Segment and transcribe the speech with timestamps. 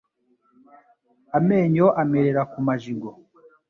[1.37, 3.09] Amenyo amerera ku majigo